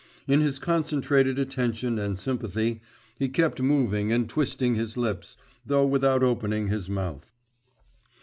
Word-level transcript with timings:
In 0.27 0.41
his 0.41 0.57
concentrated 0.57 1.37
attention 1.37 1.99
and 1.99 2.17
sympathy, 2.17 2.81
he 3.19 3.29
kept 3.29 3.61
moving 3.61 4.11
and 4.11 4.27
twisting 4.27 4.73
his 4.73 4.97
lips, 4.97 5.37
though 5.63 5.85
without 5.85 6.23
opening 6.23 6.69
his 6.69 6.89
mouth. 6.89 7.35